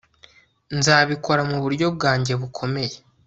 [0.77, 2.95] Nzabikora muburyo bwanjye bukomeye